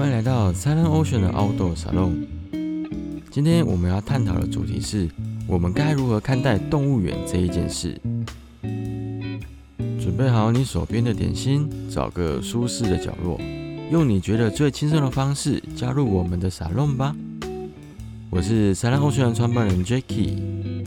[0.00, 2.24] 欢迎来到 Silent Ocean 的 Outdoor Salon。
[3.30, 5.06] 今天我们要探讨的主题是：
[5.46, 8.00] 我们该如何看待动物园这一件事。
[10.00, 13.38] 准备好你手边的点心，找个舒适的角落，
[13.92, 17.14] 用你觉得最轻松的方式加入我们的 Salon 吧。
[18.30, 20.86] 我是 Silent Ocean 的创办人 Jacky。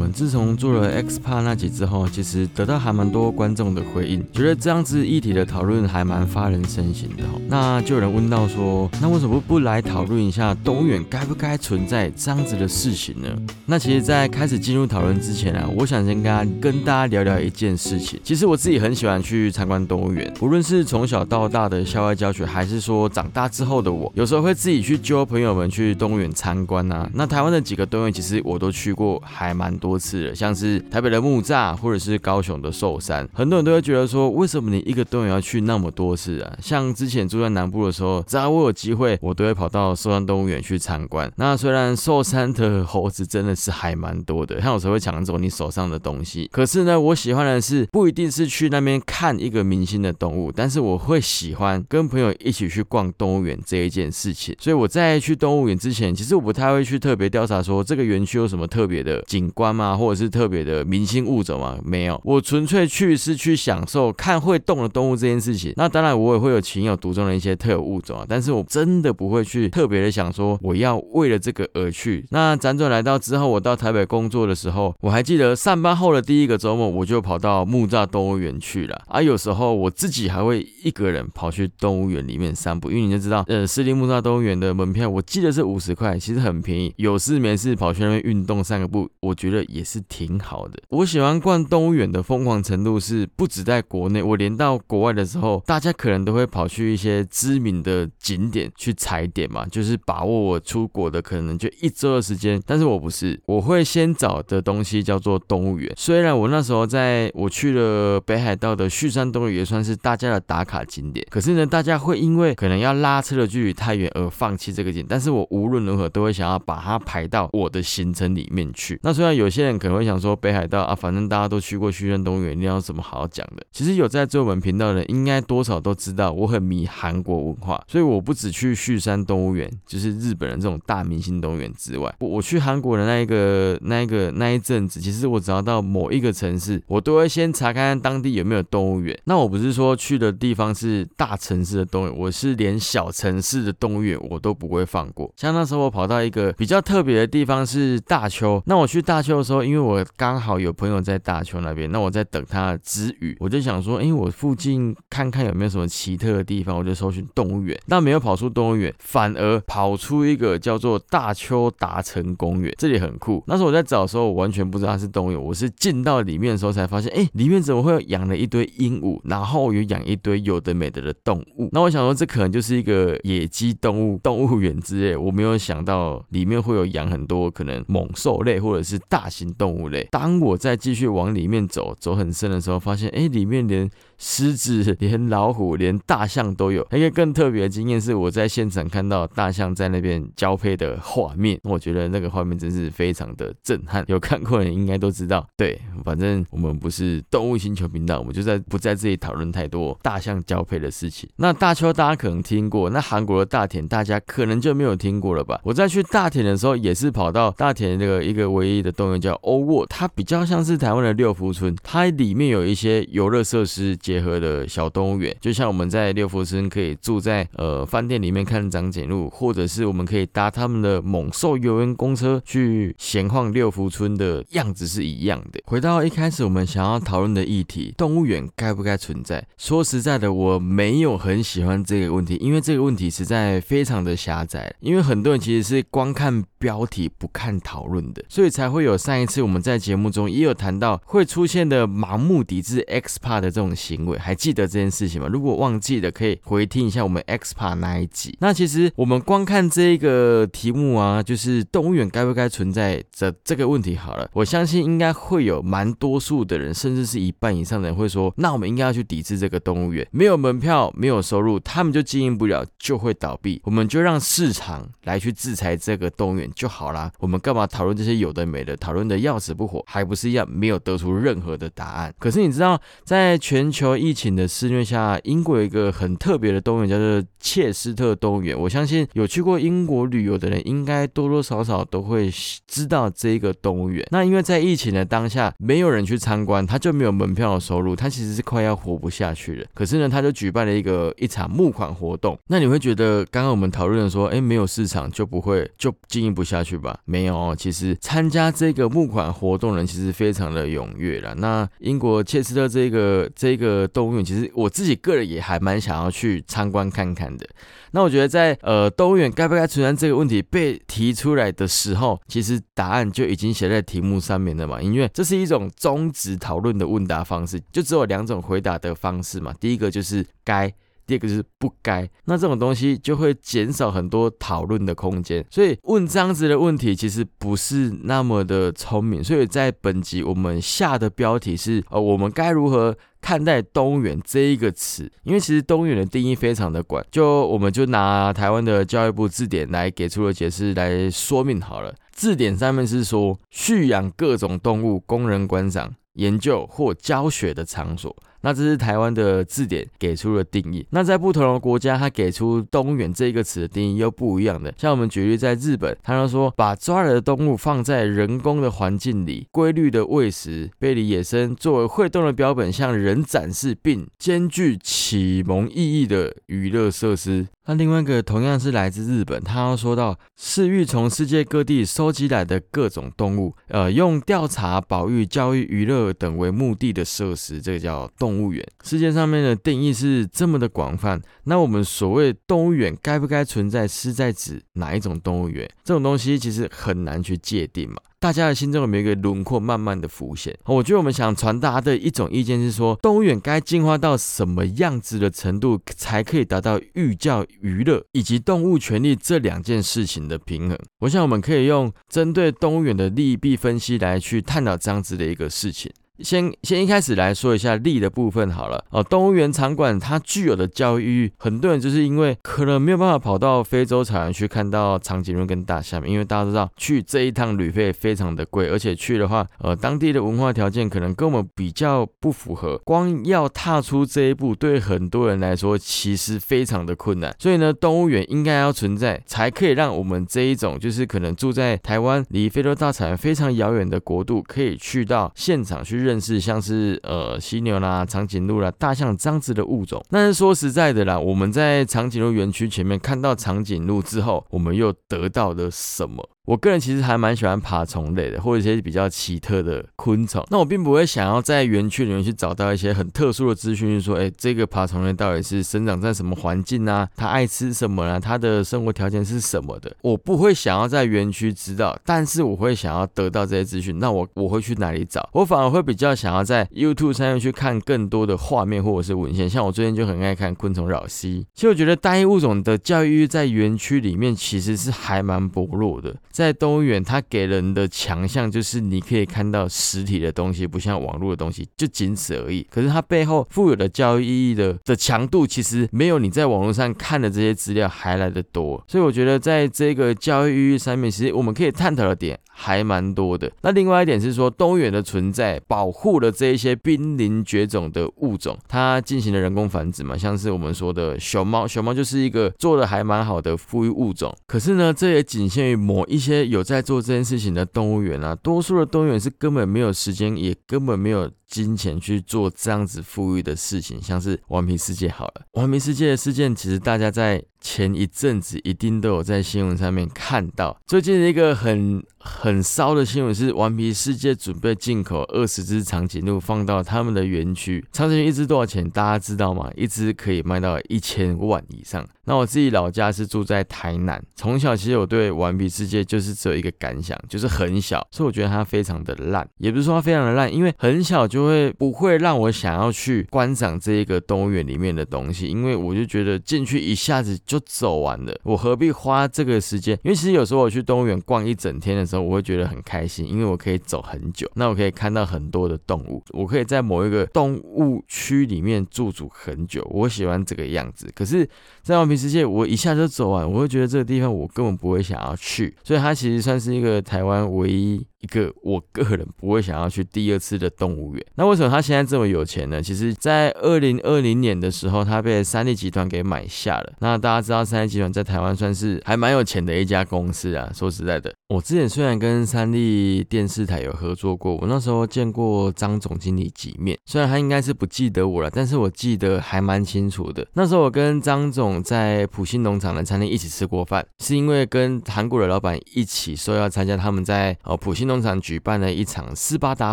[0.00, 7.24] 我们自从做了 X p a 那集之后，其实得到还蛮多观众的回应，觉得这样子议题的讨论还蛮发人深省的。
[7.48, 13.28] 那就有人问到说，那为什么不来讨论一下动物园该不该存在这样子的事情呢？
[13.66, 18.18] 那其实，在开始进入讨论之前啊，我想先跟跟大家聊聊一件事情。
[18.24, 27.06] 其实我自己很喜欢去参观动物园，无论是从小到大的校外教学，还是说长大之后的我，有时候会自己去揪朋友们去动物园参观啊。
[27.12, 33.28] 那台湾的几个动物园，其实我都去过，还蛮多多次了，像是台北的木栅，或者是高雄的寿山。
[33.34, 36.56] 很多人都会觉得说，为什么你一个动物园要去那么多次啊？
[36.62, 41.28] 像之前住在南部的时候，只要我有机会，我都会跑到寿山动物园去参观。
[41.34, 46.48] 那虽然寿山的猴子真的是还蛮多的，它有时候会抢走你手上的东西。
[46.52, 54.54] 可是呢，我喜欢的是不一定是去那边看一个明星的动物，但是我会喜欢跟朋友一起去逛动物园这一件事情。
[54.60, 59.96] 所以我在去动物园之前，其实我不太会去特别调查说这个园区有什么特别的景观吗？
[59.96, 61.78] 或者是特别的明星物种吗？
[61.82, 65.72] 没有，我纯粹去是去享受看会动的动物这件事情。
[65.76, 72.26] 那当然，我也会有情有独钟的一些特有物种啊，但是我真的不会去特别的想说我要为了这个而去。
[72.30, 79.00] 那辗转来到之后，我到台北工作的时候，我还记得上班后的第一个周末，我就跑到木栅动物园去了。
[79.06, 86.92] 啊，有时候我自己还会一个人跑去动物园里面散步，因为你就知道，呃，私立木栅动物园的门票我记得是五十块，其实很便宜。
[86.96, 90.78] 有事没事跑去那边运动散个步，我觉得也是挺好的。
[90.88, 102.60] 我喜欢逛动物园的疯狂程度是不止在国内，我连到国外的时候，大家可能都会跑去一些知名的景点去踩点嘛，就是把握我出国的可能就一周的时间。
[102.66, 105.92] 但是我不是，我会先找的东西叫做动物园。
[105.96, 115.06] 虽然我那时候在我去了北海道的旭山动物园，算是大家的打卡景点，可是呢，大家会因为可能要拉车的距离太远而放弃这个景。
[115.08, 118.98] 但是我无论如何都会想要把它排到我的行程里面去。
[119.02, 123.64] 那虽然有些人可能会想说北海道啊，反正大家都去过旭山动物园，你有什么好好讲的？
[123.72, 139.18] 其实有在做我们频道的人，应该多少都知道我很迷韩国文化，所以我不只去旭山动物园，就是日本人这种大明星动物园之外，我我去韩国的那一个、那一个、那一阵子，其实我只要到某一个城市，我都会先查看当地有没有动物园。
[139.24, 145.32] 那我不是说去的地方是大城市的动物园，我是连小城市的动物园我都不会放过。
[145.36, 157.78] 像那时候我跑到一个比较特别的地方是大邱，那我去大邱的时候，因为我刚好有朋友在大邱那边，那我在等他之余，我就想说，哎，我附近看看有没有什么奇特的地方，我就搜寻动物园。
[157.86, 163.42] 那没有跑出动物园，反而跑出一个叫做大邱达成公园，这里很酷。
[163.46, 171.68] 那时候我在找的时候，我完全不知道它是动物园，我是进到里面的时候才发现，哎，里面怎么会养了一堆鹦鹉，然后有养一堆有的没的的动物。
[171.72, 180.06] 那我想说，这可能就是一个野鸡动物动物园之类，我没有想到里面会有养很多可能猛兽类或者是大型动物类。
[180.10, 186.86] 当我在继续往里面走，走很深的时候，发现，哎，里面连狮子、 连老虎、连大象都有。
[186.90, 194.04] 一个更特别的经验是，我在现场看到大象在那边交配的画面，我觉得那个画面真是非常的震撼。
[194.08, 195.46] 有看过的人应该都知道。
[195.56, 201.30] 对，反正我们不是动物星球频道，我们就在不在这里讨论太多大象交配的事情。
[201.36, 205.60] 那大邱大家可能听过，那韩国的大田大家可能就没有听过了吧？
[205.62, 225.60] 我在去大田的时候，也是跑到大田那个一个唯一的动物叫欧沃，它比较像是台湾的六福村，它里面有一些游乐设施结合的小动物园，就像我们在六福村可以住在呃饭店里面看长颈鹿，或者是我们可以搭他们的猛兽游园公车去闲晃六福村的样子是一样的。
[225.66, 229.46] 回到一开始我们想要讨论的议题，动物园该不该存在？
[229.58, 234.74] 说实在的，我没有很喜欢这个问题，因为这个问题实在非常的狭窄。
[234.80, 245.26] 因为很多人其实是光看标题不看讨论的，所以才会有上一次我们在节目中也有谈到会出现的盲目抵制 XPA 的这种行为，还记得这件事情吗？
[245.26, 248.36] 如果忘记的，可以回听一下我们 XPA 那一集。
[248.38, 267.10] 那其实我们光看这一个题目啊，就是动物园该不该存在这这个问题好了，我相信应该会有蛮多数的人，甚至是一半以上的人会说，那我们应该要去抵制这个动物园，没有门票，没有收入，他们就经营不了，就会倒闭，我们就让市场来去制裁这个动物园就好啦。
[267.18, 268.76] 我们干嘛讨论这些有的没的？
[268.76, 268.99] 讨论。
[269.00, 272.14] 论的要死不活，还不是一样没有得出任何的答案。
[272.18, 278.58] 可是你知道，在全球疫情的肆虐下，英国有一个很特别的动物园，叫做切斯特动物园。
[278.58, 282.30] 我相信有去过英国旅游的人，应该多多少少都会
[282.66, 284.06] 知道这个动物园。
[284.10, 289.66] 那因为在疫情的当下，没有人去参观，他就没有门票的收入，他其实是快要活不下去了。
[289.74, 292.38] 可是呢，他就举办了一个一场募款活动。
[292.48, 296.98] 那你会觉得，刚刚我们讨论的说，哎，没有市场就不会就经营不下去吧？
[297.04, 301.34] 没有哦，其实参加这个募款活动人其实非常的踊跃了。
[301.36, 307.46] 那英国切斯特这个这个动物园，其实我自己个人也还蛮想要去参观看看的。
[307.92, 314.82] 那我觉得在呃动物园该不该存在这个问题被提出来的时候，其实答案就已经写在题目上面了嘛。
[314.82, 319.54] 因为这是一种终止讨论的问答方式，就只有两种回答的方式嘛。
[319.58, 320.72] 第一个就是该。
[321.10, 329.24] 第二个是不该，那这种东西就会减少很多讨论的空间，所以问这样子的问题其实不是那么的聪明。
[329.24, 335.10] 所以在本集我们下的标题是：呃，我们该如何看待动物园这一个词？
[335.24, 341.92] 因为其实动物园的定义非常的广，就我们就拿台湾的教育部字典来给出了解释来说明好了。
[342.12, 348.14] 字典上面是说，蓄养各种动物供人观赏、研究或教学的场所。
[348.42, 350.86] 那这是台湾的字典给出的定义。
[350.90, 354.72] 那在不同的国家，它给出动物园这个词的定义又不一样的。
[354.76, 367.46] 像我们举例，在日本，他说把抓来的动物放在人工的环境里，规律的喂食，背离野生，作为会动的标本向人展示，并兼具启蒙意义的娱乐设施。
[367.70, 378.66] 那另外一个同样是来自日本，他要说到是欲从世界各地收集来的各种动物，呃，用调查、保育、教育、娱乐等为目的的设施，这个叫动物园。
[378.82, 385.70] 世界上面的定义是这么的广泛，那我们所谓动物园该不该存在，是在指哪一种动物园？
[385.84, 387.98] 这种东西其实很难去界定嘛。
[388.20, 390.54] 大家的心中有没有一个轮廓慢慢的浮现？
[390.66, 400.78] 我觉得我们想传达的一种意见是说，动物园该进化到什么样子的程度，才可以达到寓教于乐以及动物权利这两件事情的平衡？
[400.98, 405.90] 我想我们可以用针对动物园的利弊分析来去探讨这样子的一个事情。
[406.22, 427.34] 先先一开始来说一下利的部分好了哦，动物园场馆它具有的教育，很多人就是因为可能没有办法跑到非洲草原去看到长颈鹿跟大象，因为大家都知道去这一趟旅费非常的贵，而且去的话，呃，当地的文化条件可能跟我们比较不符合，光要踏出这一步，对很多人来说其实非常的困难。
[427.38, 436.09] 所以呢，动物园应该要存在，才可以让我们这一种就是可能住在台湾离非洲大草原非常遥远的国度，可以去到现场去认。
[436.10, 440.04] 认识像是呃犀牛啦、长颈鹿啦、大象这样子的物种。
[440.10, 446.28] 但是说实在的啦，我们在长颈鹿园区前面看到长颈鹿之后，我们又得到了什么？
[446.46, 450.44] 我个人其实还蛮喜欢爬虫类的，或者一些比较奇特的昆虫。
[450.50, 457.08] 那我并不会想要在园区里面去找到一些很特殊的资讯，就是说，哎，这个爬虫类到底是生长在什么环境啊？
[457.14, 458.18] 它爱吃什么啊？
[458.18, 459.94] 它的生活条件是什么的？
[460.02, 463.98] 我不会想要在园区知道，但是我会想要得到这些资讯。
[463.98, 465.28] 那我我会去哪里找？
[465.34, 469.48] 我反而会比较想要在 YouTube 上面去看更多的画面或者是文献。
[469.48, 471.46] 像我最近就很爱看昆虫扰息。
[471.54, 476.16] 其实我觉得单一物种的教育在园区里面其实是还蛮薄弱的。
[476.40, 482.66] 在动物园，它给人的强项就是你可以看到实体的东西，不像网络的东西，就仅此而已。
[482.70, 488.82] 可是它背后富有的教育意义的的强度，其实没有你在网络上看的这些资料还来得多。
[488.88, 493.52] 所以我觉得在这个教育意义上面，其实我们可以探讨的点还蛮多的。
[493.60, 504.34] 那另外一点是说，动物园的存在保护了这一些濒临绝种的物种，它进行了人工繁殖嘛，像是我们说的熊猫，熊猫就是一个做的还蛮好的富裕物种。
[504.46, 506.22] 可是呢，这也仅限于某一一。
[506.22, 514.00] 些有在做这件事情的动物园啊，多数的动物园是根本没有时间，也根本没有金钱去做这样子富裕的事情。
[514.02, 520.78] 像是顽皮世界好了，顽皮世界的事件，其实大家在前一阵子一定都有在新闻上面看到。
[520.86, 527.84] 最近一个很很骚的新闻是，顽皮世界准备进口二十只长颈鹿放到他们的园区。
[527.92, 528.88] 长颈鹿一只多少钱？
[528.90, 529.70] 大家知道吗？
[529.76, 532.06] 一只可以卖到一千万以上。
[532.24, 549.98] 那我自己老家是住在台南，从小其实我对顽皮世界就是只有一个感想，就是很小，所以我觉得它非常的烂，也不是说它非常的烂，因为很小就会不会让我想要去观赏这一个动物园里面的东西，因为我就觉得进去一下子就走完了，我何必花这个时间？
[550.04, 561.10] 因为其实有时候我去动物园逛一整天的时候，我会觉得很开心，因为我可以走很久，那我可以看到很多的动物，我可以在某一个动物区里面驻足很久，我喜欢这个样子。
[561.12, 561.44] 可是，
[561.82, 571.26] 在顽皮世界，我一下就走完，我会觉得这个地方我根本不会想要去，所以它其实算是一个台湾唯一一个我个人不会想要去第二次的动物园。
[571.36, 572.82] 那为什么他现在这么有钱呢？
[572.82, 576.92] 其实，在二零二零年的时候，他被三立集团给买下了。
[577.00, 580.70] 那大家知道，三立集团在台湾算是还蛮有钱的一家公司啊。
[580.74, 590.46] 说实在的，我之前虽然跟三立电视台有合作过，我那时候见过张总经理几面，虽然他应该是不记得我了，但是我记得还蛮清楚的。
[590.52, 599.92] 那时候我跟张总在普兴农场的餐厅一起吃过饭，是因为跟韩国的老板一起说要参加他们在呃普兴农场举办的一场斯巴达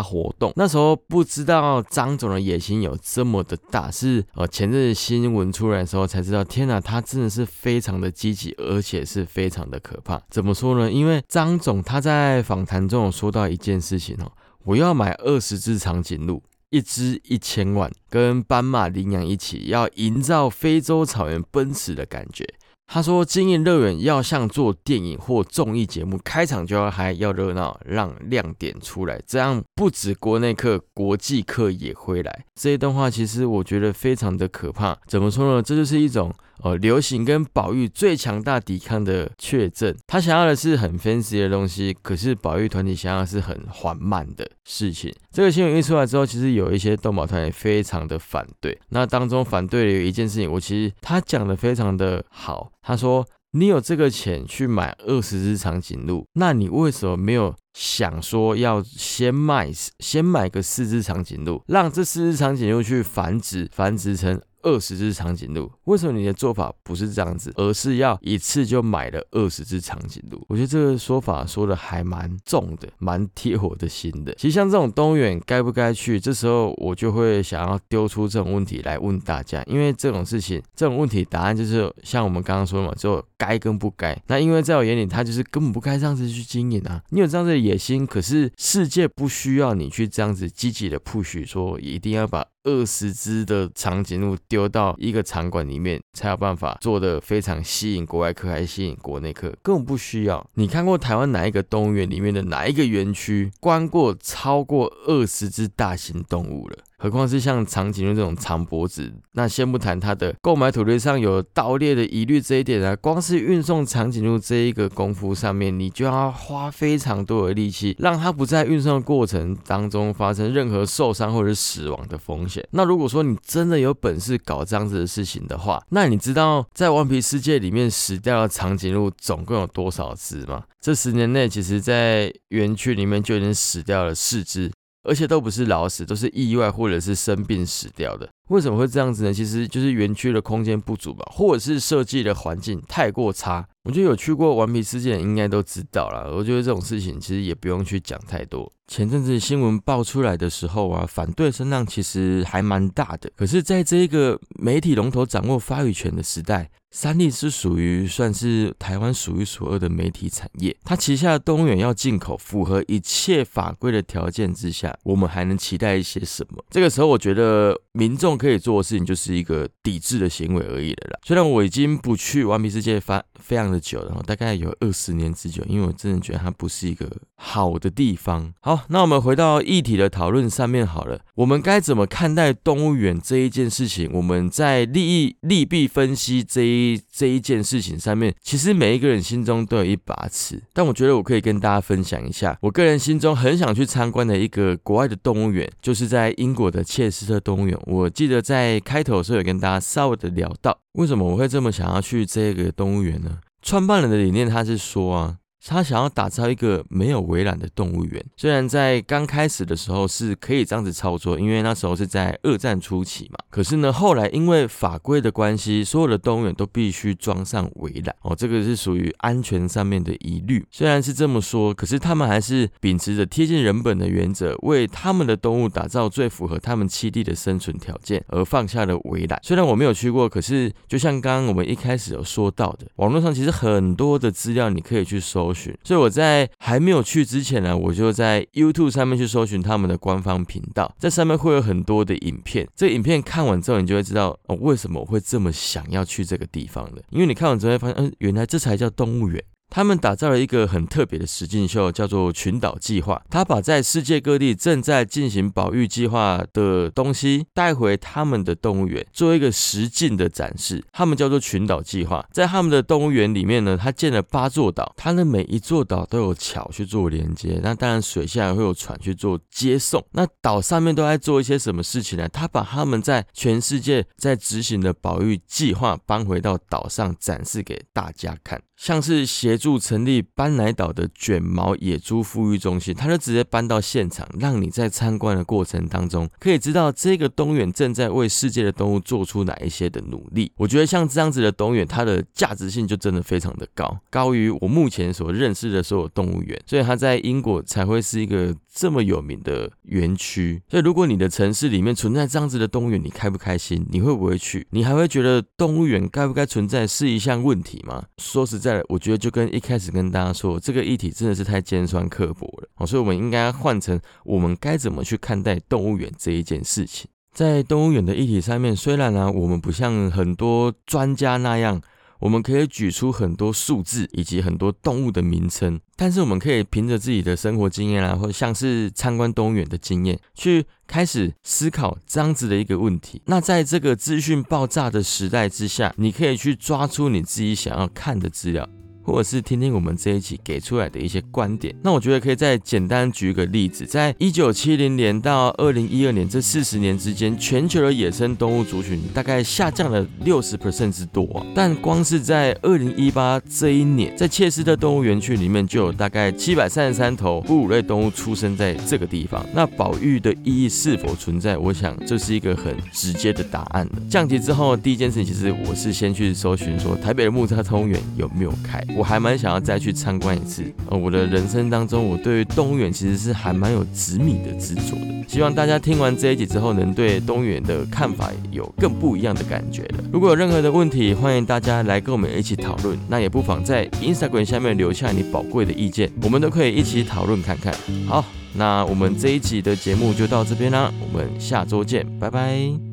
[0.00, 0.52] 活动。
[0.54, 10.22] 那时候不知道张总的野心有这么的大，是呃前阵新闻出来的时候才知道，天哪，他真的是非常的积极，而且是非常的可怕。
[10.30, 10.88] 怎么说呢？
[10.88, 14.30] 因为张张总他在访谈中有说到一件事情哦，
[14.64, 16.42] 我要买二十只长颈鹿。
[16.70, 22.44] 一只一千万，跟斑马领养一起，要营造非洲草原奔驰的感觉。
[22.86, 32.44] 他说，经营乐园要像做电影或综艺节目，开场就要嗨，要热闹，让亮点出来，这样不止国内客，国际客也会来。
[32.60, 34.94] 这一段话其实我觉得非常的可怕。
[35.06, 35.62] 怎么说呢？
[35.62, 36.30] 这就是一种。
[36.62, 45.14] 呃，流行跟保育最强大抵抗的确证，他想要的是很 fancy 的东西，可是保育团体想要的是很缓慢的事情。
[45.30, 48.78] 这个新闻一出来之后，其实有一些动保团也非常的反对。
[48.88, 52.70] 那当中反对的有一件事情，我其实他讲的非常的好。
[52.82, 70.44] 他说：“你有这个钱去买二十只长颈鹿，那你为什么没有想说要先卖，先买个四只长颈鹿，让这四只长颈鹿去繁殖，繁殖成？”二十只长颈鹿，为什么你的做法不是这样子，而是要一次就买了二十只长颈鹿？
[70.48, 74.34] 我觉得这个说法说的还蛮重的，蛮贴我的心的。
[74.34, 84.20] 其实像这种动物园该不该去，这时候我就会想要丢出这种问题来问大家，因为这种事情，这种问题答案就是像我们刚刚说的嘛，就该跟不该。
[84.26, 87.02] 那因为在我眼里，他就是根本不该这样子去经营啊。
[87.10, 92.44] 你有这样子的野心，可是世界不需要你去这样子积极的 push，说一定要把。
[92.68, 100.46] 二十只的长颈鹿丢到一个场馆里面，才有办法做的非常吸引国外客，还吸引国内客，根本不需要。
[100.54, 106.76] 你看过台湾哪一个动物园里面的哪一个园区关过超过二十只大型动物了？
[106.98, 122.66] 何况是像长颈鹿这种长脖子，那先不谈它的购买土地上有盗猎的疑虑这一点啊，光是运送长颈鹿这一个功夫上面，你就要花非常多的力气，让它不在运送的过程当中发生任何受伤或者死亡的风险。
[122.72, 130.64] 那如果说你真的有本事搞这样子的事情的话，那你知道在顽皮世界里面死掉的长颈鹿总共有多少只吗？
[130.80, 134.70] 这十年内，其实在园区里面就已经死掉了四只。
[135.08, 138.28] 而且都不是老死，都是意外或者是生病死掉的。
[138.50, 139.32] 为什么会这样子呢？
[139.32, 143.66] 其实就是园区的空间不足吧，或者是设计的环境太过差。
[143.84, 146.30] 我觉得有去过顽皮世界应该都知道啦。
[146.30, 148.70] 我觉得这种事情其实也不用去讲太多。
[148.88, 153.30] 前阵子新闻爆出来的时候啊，反对声浪其实还蛮大的。
[153.36, 160.74] 可是，在这一个媒体龙头掌握话语权的时代，三立是属于算是台湾数一数二的媒体产业。
[160.84, 166.64] 它旗下的动物园要进口，符合一切法规的条件之下，我们还能期待一些什么？
[166.70, 171.20] 这个时候，我觉得民众可以做的事情就是一个抵制的行为而已了啦。
[171.22, 178.50] 虽然我已经不去顽皮世界发非常的久了，大概有二十年之久，因为我真的觉得它不是一个好的地方。
[178.60, 184.10] 好，那我们回到议题的讨论上面好了，我们该怎么看待动物园这一件事情？
[184.12, 187.00] 我们在利益利弊分析这一。
[187.18, 190.62] 这一件事情上面，其实每一个人心中都有一把尺。
[190.72, 197.76] 但我觉得我可以跟大家分享一下，我个人心中很想去参观的一个国外的动物园，就是在英国的切斯特动物园。
[197.86, 203.38] 我记得在开头的时候有跟大家稍微的聊到，为什么我会这么想要去这个动物园呢？
[203.62, 205.36] 创办人的理念他是说啊。
[205.68, 213.36] 他想要打造一个没有围栏的动物园，虽然在刚开始的时候是可以这样子操作，因为那时候是在二战初期嘛。
[213.50, 220.64] 可是呢，后来因为法规的关系，所有的动物园都必须装上围栏哦，这个是属于安全上面的疑虑。
[220.70, 229.38] 虽然是这么说，可是他们还是秉持着贴近人本的原则，为他们的动物打造最符合他们栖地的生存条件而放下了围栏。
[229.42, 235.52] 虽然我没有去过，可是就像刚刚我们一开始有说到的，网络上其实很多的资料你可以去搜。
[235.82, 242.66] 所以我在还没有去之前呢，我就在 YouTube 上面去搜寻他们的官方频道，在上面会有很多的影片。
[242.74, 247.02] 这影片看完之后，你就会知道哦，为什么我会这么想要去这个地方的。
[247.10, 249.42] 因为你看完之后会发现，嗯，原来这才叫动物园。
[249.70, 253.22] 他们打造了一个很特别的实境秀，叫做群岛计划。
[253.30, 260.84] 他把在世界各地正在进行保育计划的东西带回他们的动物园，做一个实境的展示。
[260.92, 262.26] 他们叫做群岛计划。
[262.32, 267.60] 在他们的动物园里面呢，他建了八座岛，它的每一座岛都有桥去做连接。
[267.62, 270.04] 那当然，水下会有船去做接送。
[270.12, 272.28] 那岛上面都在做一些什么事情呢？
[272.28, 278.60] 他把他们在全世界在执行的保育计划搬回到岛上展示给大家看。
[278.78, 290.52] 像是协助成立班乃岛的卷毛野猪富裕中心，他就直接搬到现场，让你在参观的过程当中，可以知道这个动物园正在为世界的动物做出哪一些的努力。
[290.56, 300.62] 我觉得像这样子的动物园，它的价值性就真的非常的高，高于我目前所认识的所有动物园，所以它在英国才会是一个这么有名的园区。
[300.70, 303.84] 所以如果你的城市里面存在这样子的动物园，你开不开心？
[303.90, 304.64] 你会不会去？
[304.70, 308.04] 你还会觉得动物园该不该存在是一项问题吗？
[308.18, 308.67] 说实在。
[308.88, 317.08] 我觉得就跟一开始跟大家说，这个议题真的是太尖酸刻薄了哦，所以我们应该换成我们该怎么去看待动物园这一件事情。
[317.32, 321.80] 在动物园的议题上面，虽然呢，我们不像很多专家那样。
[322.20, 333.20] 我们可以举出很多数字以及很多动物的名称，但是我们可以凭着自己的生活经验啊，或者像是参观动物园的经验，去开始思考这样子的一个问题。
[333.26, 338.68] 那在这个资讯爆炸的时代之下，你可以去抓出你自己想要看的资料。
[339.08, 351.44] 或者是听听我们这一期给出来的一些观点，那我觉得可以再简单举一个例子，在一九七零年到二零一二年这四十年之间，全球的野生动物族群大概下降了六十 percent 之多。
[351.54, 359.44] 但光是在二零一八这一年，在切斯特动物园区里面就有大概七百三十三头哺乳类动物出生在这个地方。
[359.54, 361.56] 那保育的意义是否存在？
[361.56, 363.92] 我想这是一个很直接的答案了。
[364.10, 368.84] 降级之后，第一件事情其实我是先去搜寻说台北的木栅动物园有没有开。
[368.98, 370.64] 我还蛮想要再去参观一次。
[370.90, 375.24] 呃，我的人生当中，我对动物园其实是还蛮有执迷的执着的。
[375.28, 379.98] 希望大家听完这一集之后，能对动物园的看法有更不一样的感觉了。
[380.12, 382.98] 如果有任何的问题，欢迎大家来跟我们一起讨论。
[383.08, 387.72] 那也不妨在 Instagram 下面留下你宝贵的意见，我们都可以一起讨论看看。
[388.06, 388.24] 好，
[388.54, 392.87] 那我们这一集的节目就到这边啦，我们下周见，拜拜。